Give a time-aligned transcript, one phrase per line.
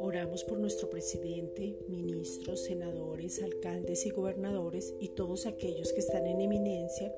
[0.00, 6.40] Oramos por nuestro presidente, ministros, senadores, alcaldes y gobernadores y todos aquellos que están en
[6.40, 7.14] eminencia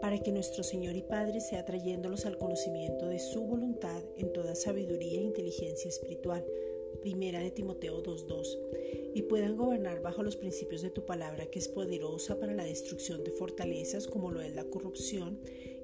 [0.00, 4.54] para que nuestro Señor y Padre sea trayéndolos al conocimiento de su voluntad en toda
[4.54, 6.44] sabiduría e inteligencia espiritual.
[7.02, 8.58] Primera de Timoteo 2.2
[9.14, 13.24] y puedan gobernar bajo los principios de tu palabra que es poderosa para la destrucción
[13.24, 15.38] de fortalezas como lo es la corrupción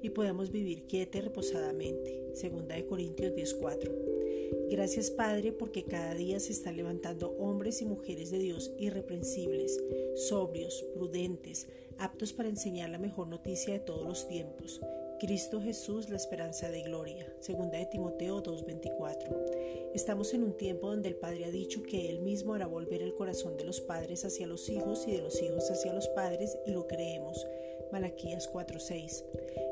[0.05, 2.21] y podamos vivir quieta y reposadamente.
[2.33, 4.15] Segunda de Corintios 10.4
[4.69, 9.81] Gracias Padre porque cada día se están levantando hombres y mujeres de Dios irreprensibles,
[10.15, 14.81] sobrios, prudentes, aptos para enseñar la mejor noticia de todos los tiempos.
[15.19, 17.33] Cristo Jesús, la esperanza de gloria.
[17.39, 19.84] Segunda de Timoteo 2:24.
[19.95, 23.13] Estamos en un tiempo donde el Padre ha dicho que Él mismo hará volver el
[23.13, 26.71] corazón de los padres hacia los hijos y de los hijos hacia los padres y
[26.71, 27.47] lo creemos.
[27.93, 29.23] Malaquías 4:6.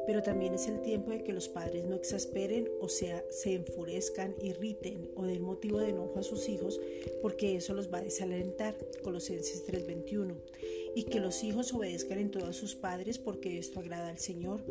[0.07, 4.33] Pero también es el tiempo de que los padres no exasperen o sea, se enfurezcan,
[4.41, 6.79] irriten o den motivo de enojo a sus hijos,
[7.21, 8.75] porque eso los va a desalentar.
[9.03, 10.35] Colosenses 3:21.
[10.95, 14.61] Y que los hijos obedezcan en todo a sus padres, porque esto agrada al Señor.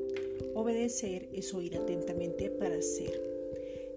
[0.55, 3.32] Obedecer es oír atentamente para hacer.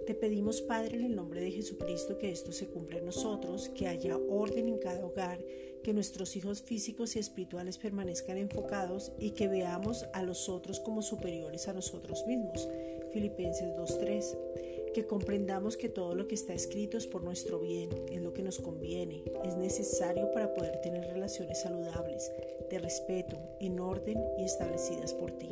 [0.06, 3.88] Te pedimos, Padre, en el nombre de Jesucristo, que esto se cumpla en nosotros, que
[3.88, 5.40] haya orden en cada hogar,
[5.84, 11.02] que nuestros hijos físicos y espirituales permanezcan enfocados y que veamos a los otros como
[11.02, 12.68] superiores a nosotros mismos.
[13.14, 14.94] Filipenses 2.3.
[14.94, 18.44] Que comprendamos que todo lo que está escrito es por nuestro bien, es lo que
[18.44, 22.32] nos conviene, es necesario para poder tener relaciones saludables,
[22.70, 25.50] de respeto, en orden y establecidas por ti.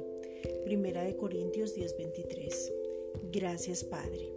[0.63, 2.82] Primera de Corintios 10:23.
[3.31, 4.31] Gracias Padre.